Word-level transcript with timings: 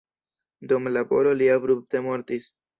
Dum 0.71 0.89
laboro 0.95 1.35
li 1.43 1.53
abrupte 1.59 2.05
mortis. 2.11 2.53